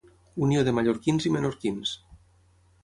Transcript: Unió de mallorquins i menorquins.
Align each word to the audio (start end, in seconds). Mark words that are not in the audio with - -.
Unió 0.45 0.63
de 0.69 0.73
mallorquins 0.77 1.29
i 1.31 1.33
menorquins. 1.37 1.95